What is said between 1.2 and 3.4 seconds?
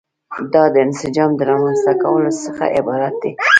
د رامنځته کولو څخه عبارت دي.